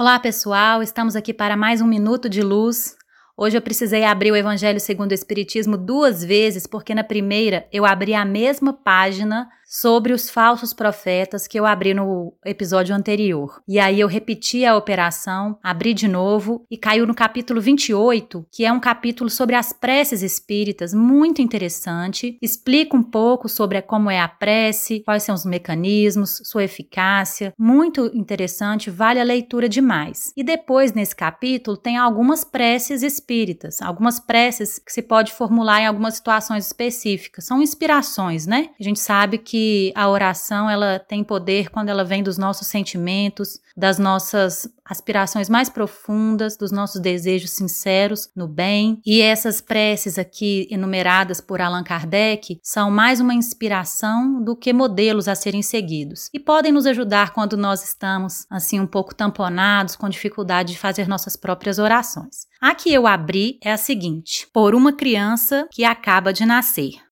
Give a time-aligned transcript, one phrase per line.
[0.00, 0.82] Olá, pessoal.
[0.82, 2.96] Estamos aqui para mais um minuto de luz.
[3.36, 7.84] Hoje eu precisei abrir o Evangelho segundo o Espiritismo duas vezes, porque na primeira eu
[7.84, 13.62] abri a mesma página sobre os falsos profetas que eu abri no episódio anterior.
[13.68, 18.64] E aí eu repeti a operação, abri de novo e caiu no capítulo 28, que
[18.64, 22.36] é um capítulo sobre as preces espíritas, muito interessante.
[22.42, 27.54] Explica um pouco sobre como é a prece, quais são os mecanismos, sua eficácia.
[27.56, 30.32] Muito interessante, vale a leitura demais.
[30.36, 35.86] E depois, nesse capítulo, tem algumas preces espíritas, algumas preces que se pode formular em
[35.86, 37.44] algumas situações específicas.
[37.44, 38.70] São inspirações, né?
[38.78, 42.66] A gente sabe que que a oração ela tem poder quando ela vem dos nossos
[42.66, 49.02] sentimentos, das nossas aspirações mais profundas, dos nossos desejos sinceros no bem.
[49.04, 55.28] E essas preces aqui enumeradas por Allan Kardec são mais uma inspiração do que modelos
[55.28, 60.08] a serem seguidos e podem nos ajudar quando nós estamos assim um pouco tamponados, com
[60.08, 62.46] dificuldade de fazer nossas próprias orações.
[62.60, 67.09] A que eu abri é a seguinte: por uma criança que acaba de nascer.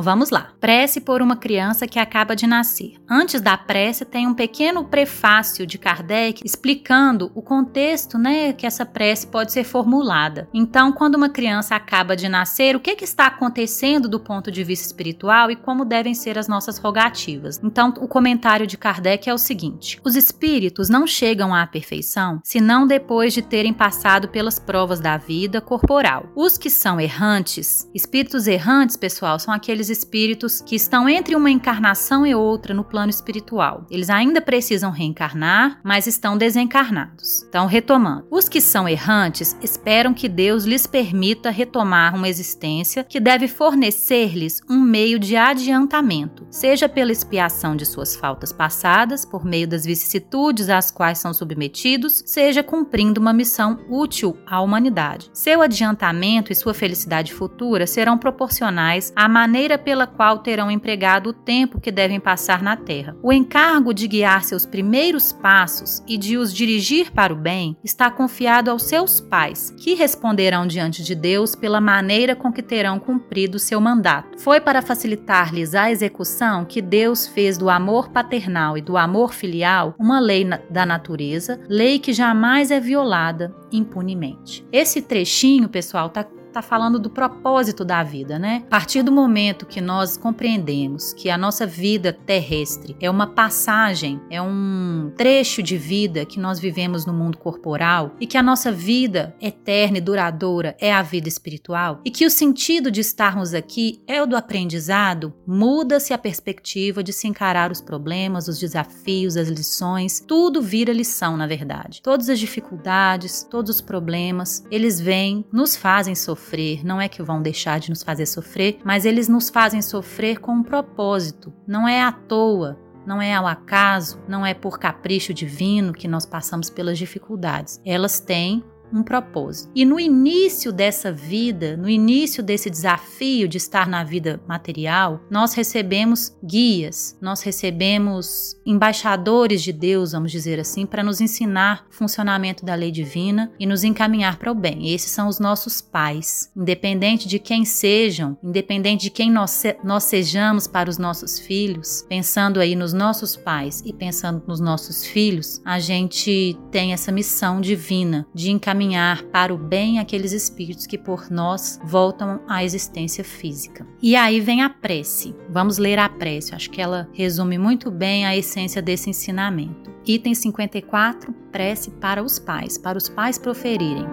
[0.00, 0.48] Então vamos lá.
[0.58, 2.94] Prece por uma criança que acaba de nascer.
[3.06, 8.86] Antes da prece tem um pequeno prefácio de Kardec explicando o contexto, né, que essa
[8.86, 10.48] prece pode ser formulada.
[10.54, 14.64] Então, quando uma criança acaba de nascer, o que, que está acontecendo do ponto de
[14.64, 17.60] vista espiritual e como devem ser as nossas rogativas?
[17.62, 22.86] Então, o comentário de Kardec é o seguinte: os espíritos não chegam à perfeição senão
[22.86, 26.26] depois de terem passado pelas provas da vida corporal.
[26.34, 32.26] Os que são errantes, espíritos errantes, pessoal, são aqueles espíritos que estão entre uma encarnação
[32.26, 33.84] e outra no plano espiritual.
[33.90, 37.42] Eles ainda precisam reencarnar, mas estão desencarnados.
[37.48, 43.20] Então, retomando: os que são errantes esperam que Deus lhes permita retomar uma existência que
[43.20, 49.66] deve fornecer-lhes um meio de adiantamento, seja pela expiação de suas faltas passadas, por meio
[49.66, 55.30] das vicissitudes às quais são submetidos, seja cumprindo uma missão útil à humanidade.
[55.32, 61.30] Seu adiantamento e sua felicidade futura serão proporcionais à maneira maneira pela qual terão empregado
[61.30, 63.16] o tempo que devem passar na terra.
[63.22, 68.10] O encargo de guiar seus primeiros passos e de os dirigir para o bem está
[68.10, 73.58] confiado aos seus pais, que responderão diante de Deus pela maneira com que terão cumprido
[73.58, 74.38] seu mandato.
[74.40, 79.94] Foi para facilitar-lhes a execução que Deus fez do amor paternal e do amor filial
[79.98, 84.64] uma lei da natureza, lei que jamais é violada impunemente.
[84.72, 88.62] Esse trechinho, pessoal, está está falando do propósito da vida, né?
[88.66, 94.20] A partir do momento que nós compreendemos que a nossa vida terrestre é uma passagem,
[94.28, 98.70] é um trecho de vida que nós vivemos no mundo corporal e que a nossa
[98.70, 104.02] vida eterna e duradoura é a vida espiritual e que o sentido de estarmos aqui
[104.06, 109.48] é o do aprendizado, muda-se a perspectiva de se encarar os problemas, os desafios, as
[109.48, 112.02] lições, tudo vira lição, na verdade.
[112.02, 117.22] Todas as dificuldades, todos os problemas, eles vêm, nos fazem sofrer sofrer, não é que
[117.22, 121.86] vão deixar de nos fazer sofrer, mas eles nos fazem sofrer com um propósito, não
[121.86, 122.78] é à toa.
[123.06, 127.80] Não é ao acaso, não é por capricho divino que nós passamos pelas dificuldades.
[127.84, 128.62] Elas têm
[128.92, 129.70] um propósito.
[129.74, 135.54] E no início dessa vida, no início desse desafio de estar na vida material, nós
[135.54, 142.64] recebemos guias, nós recebemos embaixadores de Deus, vamos dizer assim, para nos ensinar o funcionamento
[142.64, 144.92] da lei divina e nos encaminhar para o bem.
[144.92, 146.50] Esses são os nossos pais.
[146.56, 152.60] Independente de quem sejam, independente de quem nós, nós sejamos para os nossos filhos, pensando
[152.60, 158.26] aí nos nossos pais e pensando nos nossos filhos, a gente tem essa missão divina
[158.34, 163.86] de encaminhar encaminhar para o bem aqueles espíritos que por nós voltam à existência física.
[164.00, 165.34] E aí vem a prece.
[165.50, 166.54] Vamos ler a prece.
[166.54, 169.90] Acho que ela resume muito bem a essência desse ensinamento.
[170.06, 174.06] Item 54, prece para os pais, para os pais proferirem.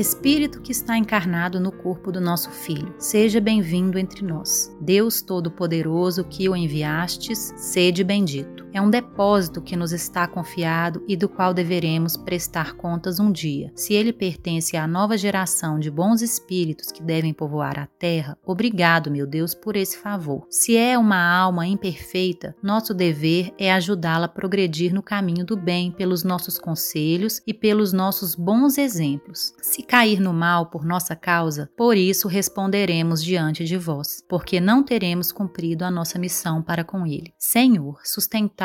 [0.00, 4.72] Espírito que está encarnado no corpo do nosso Filho, seja bem-vindo entre nós.
[4.80, 8.67] Deus Todo-Poderoso que o enviastes, sede bendito.
[8.78, 13.72] É um depósito que nos está confiado e do qual deveremos prestar contas um dia.
[13.74, 19.10] Se ele pertence à nova geração de bons espíritos que devem povoar a terra, obrigado,
[19.10, 20.46] meu Deus, por esse favor.
[20.48, 25.90] Se é uma alma imperfeita, nosso dever é ajudá-la a progredir no caminho do bem
[25.90, 29.54] pelos nossos conselhos e pelos nossos bons exemplos.
[29.60, 34.84] Se cair no mal por nossa causa, por isso responderemos diante de vós, porque não
[34.84, 37.34] teremos cumprido a nossa missão para com ele.
[37.36, 37.98] Senhor,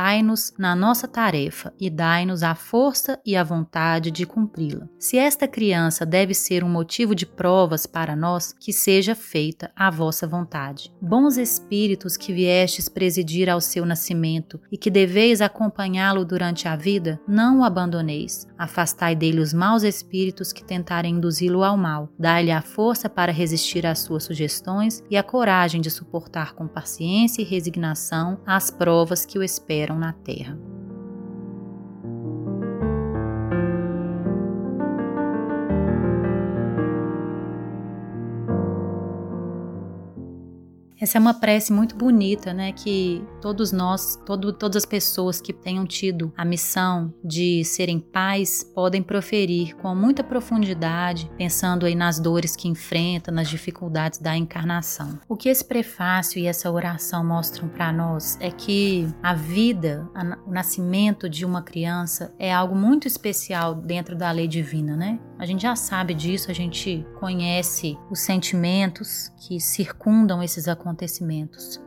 [0.04, 4.88] sustentai-nos na nossa tarefa e dai-nos a força e a vontade de cumpri-la.
[5.00, 9.90] Se esta criança deve ser um motivo de provas para nós, que seja feita a
[9.90, 10.94] vossa vontade.
[11.02, 17.20] Bons espíritos que viestes presidir ao seu nascimento e que deveis acompanhá-lo durante a vida,
[17.28, 18.46] não o abandoneis.
[18.58, 22.10] Afastai dele os maus espíritos que tentarem induzi-lo ao mal.
[22.20, 27.42] Dai-lhe a força para resistir às suas sugestões e a coragem de suportar com paciência
[27.42, 30.73] e resignação as provas que o esperam na terra.
[41.04, 42.72] Essa é uma prece muito bonita, né?
[42.72, 48.64] Que todos nós, todo, todas as pessoas que tenham tido a missão de serem pais
[48.64, 55.20] podem proferir com muita profundidade, pensando aí nas dores que enfrenta, nas dificuldades da encarnação.
[55.28, 60.38] O que esse prefácio e essa oração mostram para nós é que a vida, a,
[60.48, 65.20] o nascimento de uma criança é algo muito especial dentro da lei divina, né?
[65.38, 70.93] A gente já sabe disso, a gente conhece os sentimentos que circundam esses acontecimentos,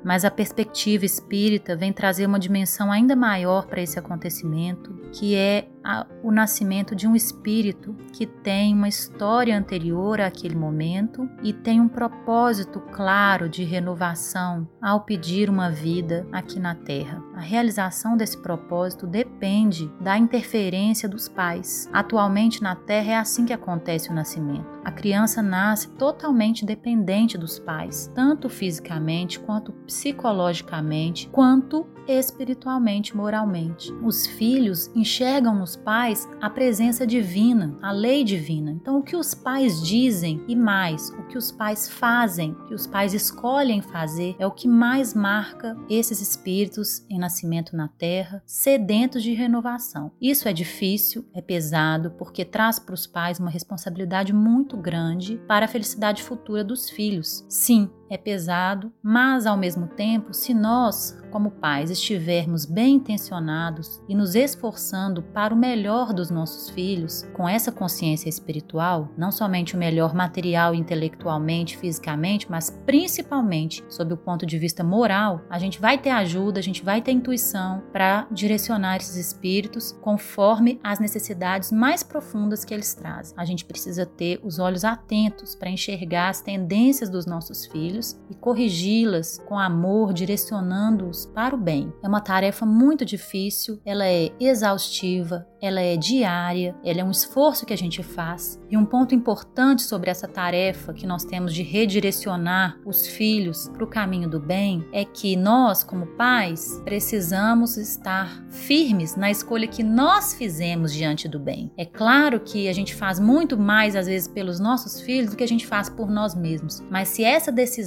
[0.05, 5.69] mas a perspectiva espírita vem trazer uma dimensão ainda maior para esse acontecimento, que é
[5.86, 11.80] a, o nascimento de um espírito que tem uma história anterior àquele momento e tem
[11.80, 17.22] um propósito claro de renovação ao pedir uma vida aqui na Terra.
[17.36, 21.88] A realização desse propósito depende da interferência dos pais.
[21.92, 24.66] Atualmente na Terra é assim que acontece o nascimento.
[24.84, 33.92] A criança nasce totalmente dependente dos pais, tanto fisicamente quanto psicologicamente, quanto espiritualmente, moralmente.
[34.02, 38.73] Os filhos enxergam nos pais a presença divina, a lei divina.
[38.73, 42.75] Então, o que os pais dizem e mais, o que os pais fazem, o que
[42.75, 48.43] os pais escolhem fazer, é o que mais marca esses espíritos em nascimento na terra,
[48.44, 50.11] sedentos de renovação.
[50.20, 55.67] Isso é difícil, é pesado, porque traz para os pais uma responsabilidade muito grande para
[55.67, 57.44] a felicidade futura dos filhos.
[57.49, 64.14] Sim, é pesado, mas ao mesmo tempo, se nós, como pais, estivermos bem intencionados e
[64.14, 69.79] nos esforçando para o melhor dos nossos filhos, com essa consciência espiritual, não somente o
[69.79, 75.99] melhor material intelectualmente, fisicamente, mas principalmente sob o ponto de vista moral, a gente vai
[75.99, 82.03] ter ajuda, a gente vai ter intuição para direcionar esses espíritos conforme as necessidades mais
[82.03, 83.35] profundas que eles trazem.
[83.37, 88.20] A gente precisa ter os olhos atentos para enxergar as tendências dos nossos filhos filhos
[88.31, 91.93] e corrigi-las com amor, direcionando-os para o bem.
[92.02, 97.64] É uma tarefa muito difícil, ela é exaustiva, ela é diária, ela é um esforço
[97.64, 98.60] que a gente faz.
[98.70, 103.84] E um ponto importante sobre essa tarefa que nós temos de redirecionar os filhos para
[103.84, 109.82] o caminho do bem é que nós, como pais, precisamos estar firmes na escolha que
[109.82, 111.70] nós fizemos diante do bem.
[111.76, 115.44] É claro que a gente faz muito mais às vezes pelos nossos filhos do que
[115.44, 117.85] a gente faz por nós mesmos, mas se essa decisão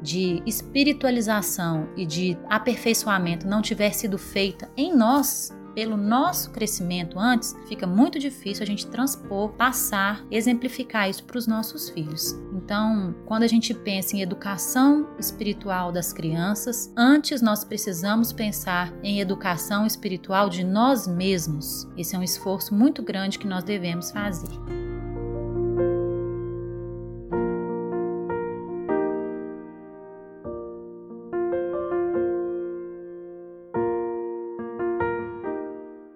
[0.00, 7.54] de espiritualização e de aperfeiçoamento não tiver sido feita em nós, pelo nosso crescimento antes,
[7.66, 12.32] fica muito difícil a gente transpor, passar, exemplificar isso para os nossos filhos.
[12.52, 19.20] Então, quando a gente pensa em educação espiritual das crianças, antes nós precisamos pensar em
[19.20, 21.88] educação espiritual de nós mesmos.
[21.96, 24.83] Esse é um esforço muito grande que nós devemos fazer.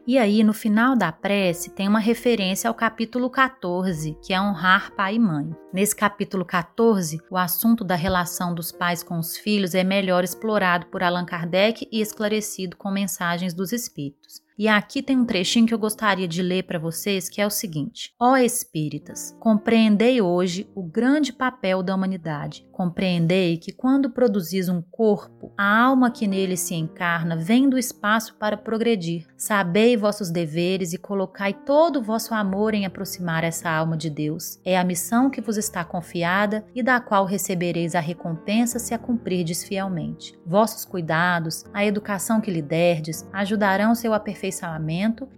[0.09, 4.91] E aí, no final da prece, tem uma referência ao capítulo 14, que é honrar
[4.93, 5.55] pai e mãe.
[5.71, 10.87] Nesse capítulo 14, o assunto da relação dos pais com os filhos é melhor explorado
[10.87, 14.41] por Allan Kardec e esclarecido com mensagens dos espíritos.
[14.59, 17.50] E aqui tem um trechinho que eu gostaria de ler para vocês, que é o
[17.50, 22.67] seguinte: Ó espíritas, compreendei hoje o grande papel da humanidade.
[22.73, 28.37] Compreendei que quando produzis um corpo, a alma que nele se encarna vem do espaço
[28.37, 29.27] para progredir.
[29.37, 34.61] Sabei vossos deveres e colocai todo o vosso amor em aproximar essa alma de Deus.
[34.65, 38.99] É a missão que vos está confiada e da qual recebereis a recompensa se a
[38.99, 40.38] cumprirdes fielmente.
[40.45, 44.48] Vossos cuidados, a educação que lhe derdes, ajudarão seu aperfeiçoamento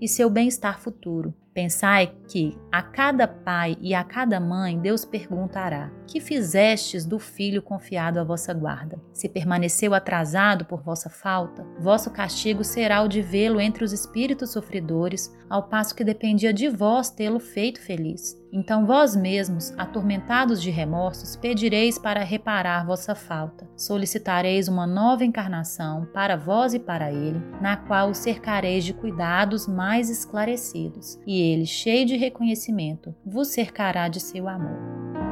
[0.00, 1.34] e seu bem-estar futuro.
[1.52, 7.60] Pensai que a cada pai e a cada mãe Deus perguntará: Que fizestes do filho
[7.60, 9.00] confiado à vossa guarda?
[9.12, 14.52] Se permaneceu atrasado por vossa falta, vosso castigo será o de vê-lo entre os espíritos
[14.52, 18.39] sofredores, ao passo que dependia de vós tê-lo feito feliz.
[18.52, 23.68] Então vós mesmos, atormentados de remorsos, pedireis para reparar vossa falta.
[23.76, 29.66] Solicitareis uma nova encarnação para vós e para ele, na qual o cercareis de cuidados
[29.66, 35.29] mais esclarecidos, e ele, cheio de reconhecimento, vos cercará de seu amor.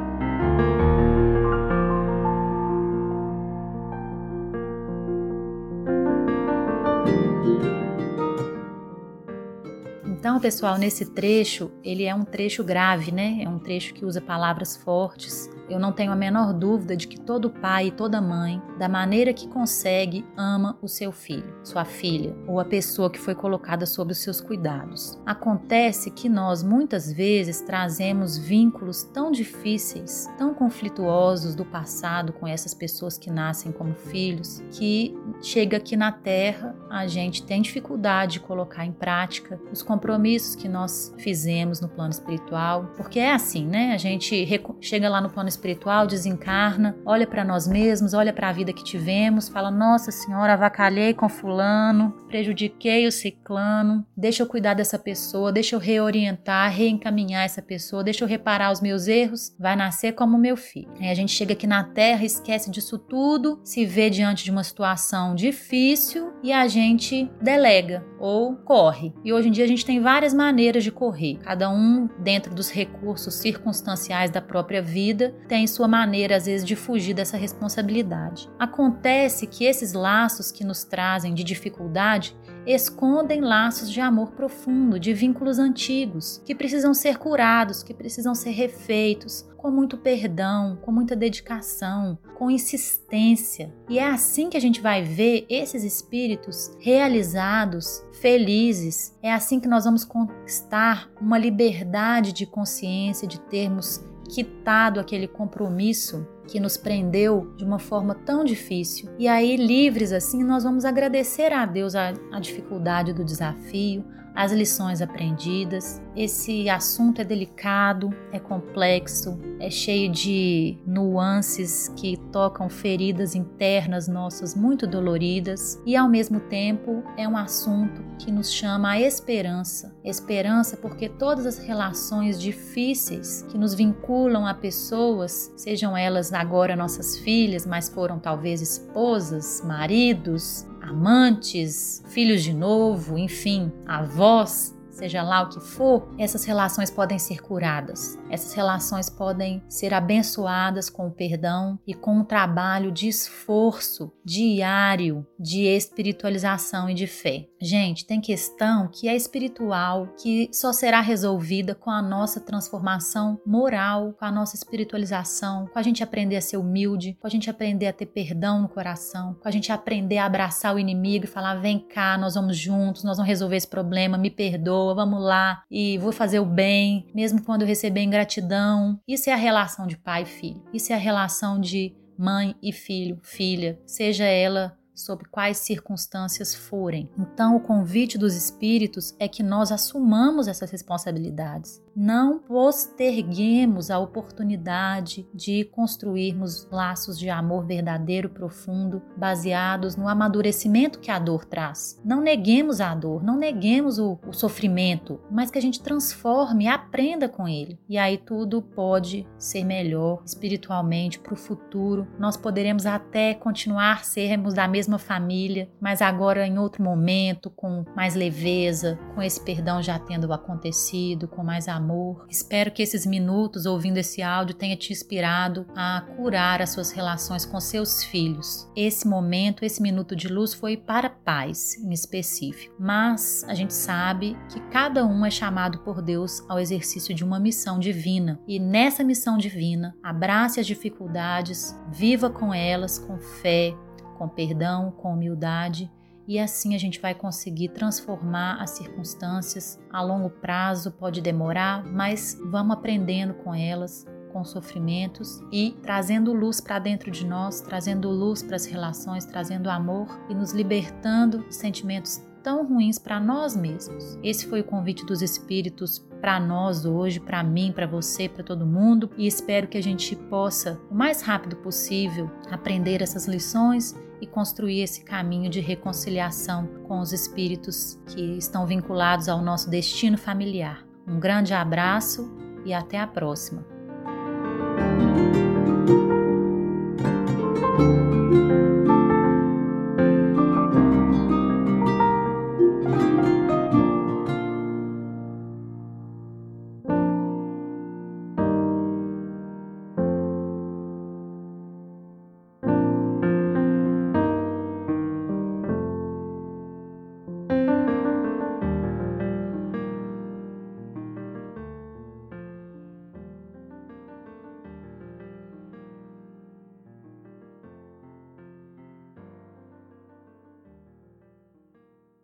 [10.38, 13.40] Então, pessoal, nesse trecho, ele é um trecho grave, né?
[13.42, 17.20] É um trecho que usa palavras fortes, eu não tenho a menor dúvida de que
[17.20, 22.34] todo pai e toda mãe, da maneira que consegue, ama o seu filho, sua filha
[22.46, 25.18] ou a pessoa que foi colocada sob os seus cuidados.
[25.26, 32.74] Acontece que nós muitas vezes trazemos vínculos tão difíceis, tão conflituosos do passado com essas
[32.74, 38.40] pessoas que nascem como filhos, que chega aqui na Terra a gente tem dificuldade de
[38.40, 43.92] colocar em prática os compromissos que nós fizemos no plano espiritual, porque é assim, né?
[43.92, 44.46] A gente
[44.80, 45.57] chega lá no plano espiritual,
[46.06, 51.14] desencarna, olha para nós mesmos, olha para a vida que tivemos, fala: Nossa Senhora, avacalhei
[51.14, 57.62] com Fulano, prejudiquei o ciclano, deixa eu cuidar dessa pessoa, deixa eu reorientar, reencaminhar essa
[57.62, 60.88] pessoa, deixa eu reparar os meus erros, vai nascer como meu filho.
[61.00, 64.64] Aí a gente chega aqui na Terra, esquece disso tudo, se vê diante de uma
[64.64, 69.12] situação difícil e a gente delega ou corre.
[69.24, 72.70] E hoje em dia a gente tem várias maneiras de correr, cada um dentro dos
[72.70, 78.48] recursos circunstanciais da própria vida tem sua maneira, às vezes, de fugir dessa responsabilidade.
[78.58, 82.36] Acontece que esses laços que nos trazem de dificuldade
[82.66, 88.50] escondem laços de amor profundo, de vínculos antigos, que precisam ser curados, que precisam ser
[88.50, 93.74] refeitos, com muito perdão, com muita dedicação, com insistência.
[93.88, 99.16] E é assim que a gente vai ver esses espíritos realizados, felizes.
[99.22, 106.26] É assim que nós vamos conquistar uma liberdade de consciência, de termos quitado aquele compromisso
[106.46, 109.10] que nos prendeu de uma forma tão difícil.
[109.18, 114.04] E aí, livres assim, nós vamos agradecer a Deus a, a dificuldade do desafio,
[114.38, 116.00] as lições aprendidas.
[116.14, 124.54] Esse assunto é delicado, é complexo, é cheio de nuances que tocam feridas internas nossas
[124.54, 129.92] muito doloridas e ao mesmo tempo é um assunto que nos chama a esperança.
[130.04, 137.18] Esperança porque todas as relações difíceis que nos vinculam a pessoas, sejam elas agora nossas
[137.18, 145.48] filhas, mas foram talvez esposas, maridos, amantes, filhos de novo, enfim, avós, seja lá o
[145.48, 148.18] que for, essas relações podem ser curadas.
[148.28, 155.26] Essas relações podem ser abençoadas com o perdão e com um trabalho de esforço diário
[155.38, 157.46] de espiritualização e de fé.
[157.60, 164.14] Gente, tem questão que é espiritual, que só será resolvida com a nossa transformação moral,
[164.18, 167.86] com a nossa espiritualização, com a gente aprender a ser humilde, com a gente aprender
[167.86, 171.54] a ter perdão no coração, com a gente aprender a abraçar o inimigo e falar:
[171.56, 175.98] vem cá, nós vamos juntos, nós vamos resolver esse problema, me perdoa vamos lá e
[175.98, 179.00] vou fazer o bem, mesmo quando eu receber ingratidão.
[179.06, 180.62] Isso é a relação de pai e filho.
[180.72, 187.08] Isso é a relação de mãe e filho, filha, seja ela sob quais circunstâncias forem.
[187.18, 195.26] Então, o convite dos espíritos é que nós assumamos essas responsabilidades não posterguemos a oportunidade
[195.34, 202.00] de construirmos laços de amor verdadeiro profundo, baseados no amadurecimento que a dor traz.
[202.04, 207.28] Não neguemos a dor, não neguemos o, o sofrimento, mas que a gente transforme aprenda
[207.28, 207.76] com ele.
[207.88, 212.06] E aí tudo pode ser melhor espiritualmente para o futuro.
[212.16, 217.84] Nós poderemos até continuar sermos da mesma mesma família, mas agora em outro momento, com
[217.94, 222.26] mais leveza, com esse perdão já tendo acontecido, com mais amor.
[222.30, 227.44] Espero que esses minutos ouvindo esse áudio tenha te inspirado a curar as suas relações
[227.44, 228.66] com seus filhos.
[228.74, 234.36] Esse momento, esse minuto de luz foi para paz em específico, mas a gente sabe
[234.50, 239.04] que cada um é chamado por Deus ao exercício de uma missão divina e nessa
[239.04, 243.74] missão divina, abrace as dificuldades, viva com elas com fé,
[244.18, 245.90] com perdão, com humildade
[246.28, 249.80] e assim a gente vai conseguir transformar as circunstâncias.
[249.90, 256.60] A longo prazo pode demorar, mas vamos aprendendo com elas, com sofrimentos e trazendo luz
[256.60, 261.54] para dentro de nós, trazendo luz para as relações, trazendo amor e nos libertando de
[261.54, 264.18] sentimentos tão ruins para nós mesmos.
[264.22, 268.66] Esse foi o convite dos espíritos para nós hoje, para mim, para você, para todo
[268.66, 274.26] mundo, e espero que a gente possa, o mais rápido possível, aprender essas lições e
[274.26, 280.84] construir esse caminho de reconciliação com os espíritos que estão vinculados ao nosso destino familiar.
[281.06, 282.30] Um grande abraço
[282.64, 283.64] e até a próxima.